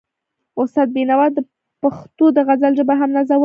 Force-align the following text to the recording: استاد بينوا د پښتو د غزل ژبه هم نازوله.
استاد 0.61 0.87
بينوا 0.95 1.25
د 1.33 1.37
پښتو 1.81 2.25
د 2.33 2.37
غزل 2.47 2.71
ژبه 2.79 2.93
هم 3.01 3.09
نازوله. 3.17 3.39